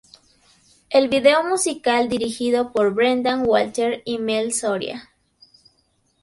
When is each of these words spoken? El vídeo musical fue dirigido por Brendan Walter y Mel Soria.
El 0.89 1.09
vídeo 1.09 1.43
musical 1.43 2.05
fue 2.07 2.09
dirigido 2.09 2.71
por 2.71 2.91
Brendan 2.95 3.43
Walter 3.45 4.01
y 4.03 4.17
Mel 4.17 4.51
Soria. 4.51 5.11